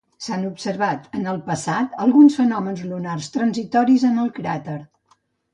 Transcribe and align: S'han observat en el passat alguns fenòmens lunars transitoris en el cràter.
S'han 0.27 0.45
observat 0.47 1.03
en 1.19 1.27
el 1.33 1.37
passat 1.49 1.93
alguns 2.05 2.37
fenòmens 2.39 2.81
lunars 2.95 3.29
transitoris 3.37 4.07
en 4.13 4.19
el 4.25 4.37
cràter. 4.41 4.81